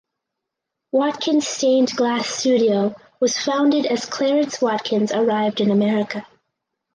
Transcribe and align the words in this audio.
Watkins 0.91 1.47
Stained 1.47 1.95
Glass 1.95 2.27
Studio 2.27 2.95
was 3.19 3.37
founded 3.37 3.85
as 3.85 4.07
Clarence 4.07 4.59
Watkins 4.59 5.11
arrived 5.11 5.61
in 5.61 5.69
America. 5.69 6.25